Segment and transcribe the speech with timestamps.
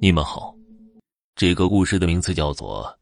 [0.00, 0.54] 你们好，
[1.34, 2.84] 这个故事的名字叫做《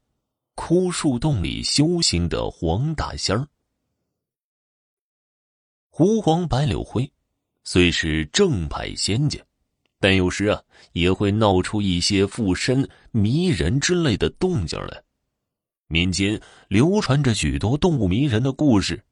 [0.54, 3.40] 枯树洞里修行的黄大仙儿》。
[5.90, 7.12] 狐黄白柳灰
[7.64, 9.38] 虽是正派仙家，
[10.00, 10.62] 但有时啊
[10.92, 15.02] 也会闹出一些附身迷人之类的动静来。
[15.88, 19.04] 民间流传着许多动物迷人的故事，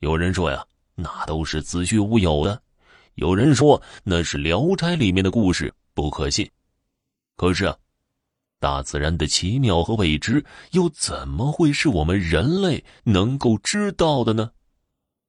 [0.00, 0.66] 有人说呀，
[0.96, 2.60] 那都是子虚乌有的；
[3.14, 6.50] 有人说那是《聊斋》里面的故事，不可信。
[7.38, 7.76] 可是啊，
[8.58, 14.50] 大自然的奇妙和未知，又怎么会是我们人类能够知道的呢？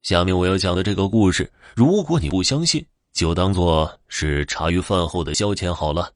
[0.02, 6.12] 下面我要讲的这个故事，如果你不相信，就当做是茶余饭后的消遣好了。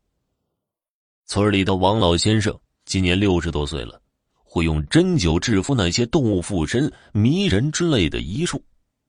[1.26, 4.02] 村里的王老先生今年六十多岁了，
[4.42, 8.60] 会用针灸治服那些动物附身、迷人之类的医术，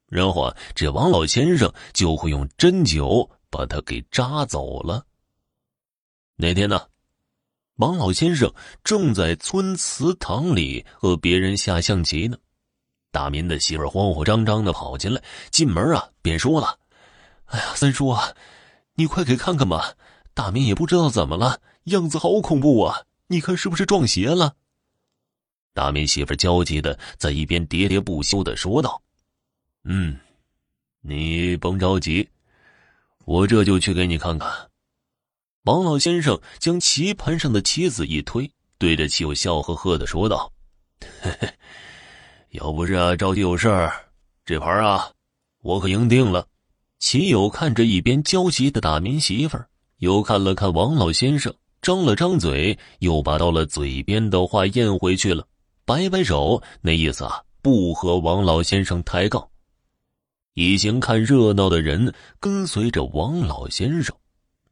[0.08, 5.04] 然后啊，这王老先生就会用针灸把他给扎走了。
[6.38, 6.82] 那天呢，
[7.76, 8.54] 王老先生
[8.84, 12.38] 正在村祠堂里和别人下象棋呢。
[13.10, 16.78] 大民的媳妇慌慌张张的跑进来，进门啊便说了
[17.48, 18.36] ：“哎呀，三叔啊，
[18.96, 19.94] 你快给看看吧！
[20.34, 23.04] 大民也不知道怎么了，样子好恐怖啊！
[23.28, 24.56] 你看是不是撞邪了？”
[25.74, 29.02] 大民媳妇焦急的在一边喋喋不休的说道
[29.86, 30.20] ：“嗯，
[31.00, 32.30] 你甭着急，
[33.24, 34.52] 我这就去给你看看。”
[35.66, 40.52] 王老先生将棋盘上的棋子一推，对着棋友笑呵呵的说道
[41.20, 41.50] ：“嘿嘿，
[42.52, 43.92] 要不是啊着急有事儿，
[44.46, 45.10] 这盘啊
[45.64, 46.46] 我可赢定了。”
[47.00, 55.48] 棋友看着一边焦急的大民媳妇儿，又看了看王老先生，张了张嘴，又把到了嘴边的话咽回去了，
[55.84, 59.50] 摆摆手，那意思啊不和王老先生抬杠。
[60.54, 64.16] 一行看热闹的人跟随着王老先生。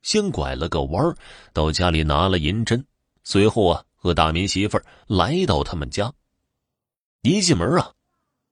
[0.04, 1.16] 先拐了个弯
[1.52, 2.86] 到家里拿了银针，
[3.24, 6.14] 随后啊，和大民媳妇儿来到他们家。
[7.24, 7.92] 一进门啊，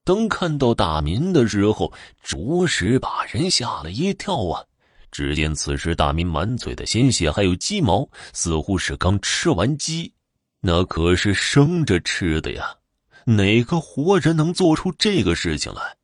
[0.03, 1.93] 当看到大民的时候，
[2.23, 4.63] 着实把人吓了一跳啊！
[5.11, 10.13] 只见此时大民满嘴的鲜血，还有鸡毛，似乎是刚吃完鸡，
[10.61, 12.77] 那可是生着吃的呀！
[13.25, 15.97] 哪个活人能做出这个事情来？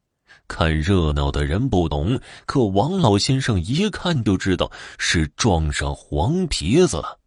[0.48, 7.20] 看热闹的人不懂，可王老先生一看就知道是撞上黄皮子了。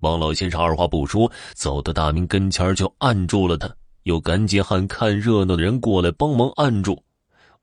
[0.00, 3.72] 王老先生二话不说，走到大明跟前就按住了他，
[4.04, 7.02] 又赶紧喊看热闹的人过来帮忙按住。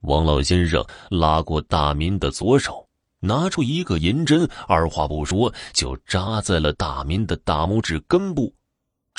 [0.01, 2.87] 王老先生拉过大民的左手，
[3.19, 8.53] 拿出一个银针，二话不说就扎在了大民的大拇指根部。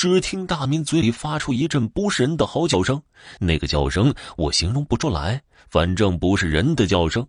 [0.01, 3.03] 只听大民嘴里发出一阵不是人的嚎叫声，
[3.39, 7.29] 那个叫声我形容不出来，反正不是人的叫声。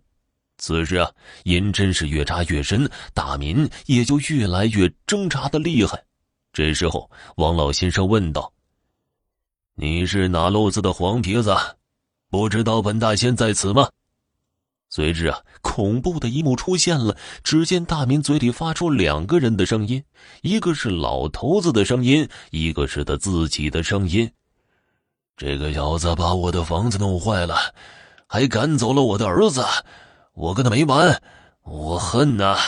[0.56, 1.12] 此时啊，
[1.44, 6.02] 银针是越扎越深，大民也就越来越挣扎的厉害。
[6.54, 8.50] 这时候，王老先生问道
[9.76, 11.54] ：“你是哪路子的黄皮子？
[12.30, 13.86] 不知道本大仙在此吗？”
[14.94, 17.16] 随之啊，恐怖的一幕出现了。
[17.42, 20.04] 只见大明嘴里发出两个人的声音，
[20.42, 24.30] 一个是老头子的声音，一个是他自己的声音。
[25.34, 27.56] 这个小子把我的房子弄坏了，
[28.26, 29.64] 还赶走了我的儿子，
[30.34, 31.22] 我跟他没完，
[31.62, 32.58] 我恨呐！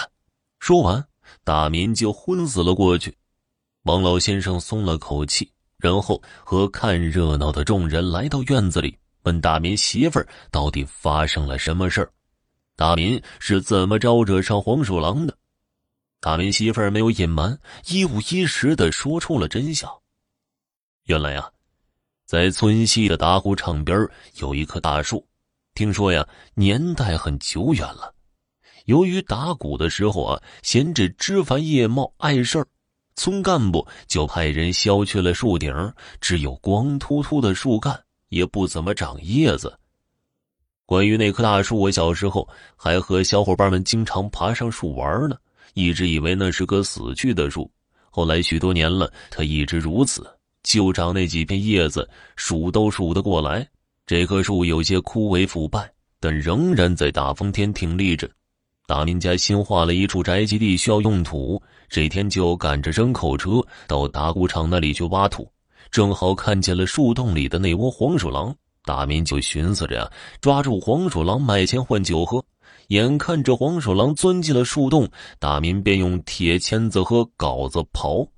[0.61, 1.05] 说完，
[1.45, 3.15] 大民就昏死了过去。
[3.83, 8.97] 王老先生松了口气，然后和看热闹的众人来到院子里。
[9.25, 12.11] 问大民媳妇儿到底发生了什么事儿？
[12.77, 15.37] 大民是怎么招惹上黄鼠狼的？
[16.21, 19.91] 大民媳妇儿没有隐瞒，一五一十的说出了真相。
[21.05, 21.51] 原来啊，
[22.27, 24.09] 在村西的打谷场边
[24.39, 25.27] 有一棵大树，
[25.75, 28.15] 听说呀年代很久远了。
[28.87, 32.67] 由于打谷的时候啊，闲着枝繁叶茂碍事儿，
[33.17, 35.73] 村干部就派人削去了树顶，
[36.21, 38.03] 只有光秃秃的树干。
[38.31, 39.79] 也不怎么长叶子。
[40.87, 42.47] 关于那棵大树，我小时候
[42.77, 45.37] 还和小伙伴们经常爬上树玩呢，
[45.73, 47.71] 一直以为那是棵死去的树。
[48.11, 50.27] 后来许多年了，它一直如此，
[50.63, 53.67] 就长那几片叶子，数都数得过来。
[54.07, 55.91] 这棵树有些枯萎腐败，
[56.21, 58.29] 但仍然在大风天挺立着。
[58.87, 65.51] 大民家新划了一处宅基地，需要用土，这天就赶着牲口车到打谷场那里去挖土。
[65.91, 68.55] 正好看见了树洞里的那窝黄鼠狼，
[68.85, 70.11] 大民就寻思着呀，
[70.41, 72.45] 抓住黄鼠狼卖钱换酒喝。
[72.89, 75.09] 眼看着黄鼠狼钻进了树洞，
[75.39, 78.29] 大民便用铁钳子和镐子刨。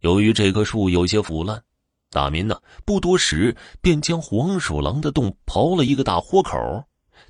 [0.00, 1.62] 由于这棵树有些腐烂，
[2.10, 6.58] 大民呢不多时便将黄鼠狼的洞刨了一个大豁口。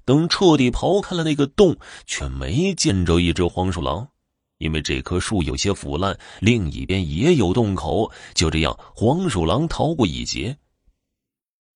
[0.06, 1.76] 等彻底刨开了那个洞，
[2.06, 4.08] 却没见着一只黄鼠狼。
[4.56, 8.10] 因为这棵树有些腐烂，另一边也有洞口。
[8.32, 10.56] 就这样，黄鼠狼逃过一劫。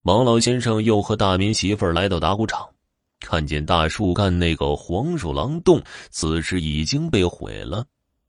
[0.06, 2.64] 王老先生又和大明媳妇儿来到打谷场，
[3.18, 7.84] 看见大树干那个黄鼠狼洞，此时已经被毁了。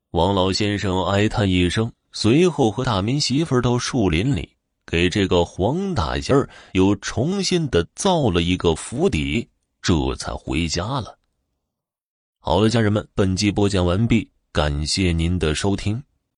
[0.10, 4.50] 王老先生哀叹一声，随后和大明媳妇儿到树林里，
[4.88, 9.48] 给这个黄大仙儿又重新的造了一个府邸，
[9.80, 11.16] 这才回家了。
[12.40, 14.28] 好了，家人们，本集播讲完毕。
[14.52, 16.02] 感谢您的收听。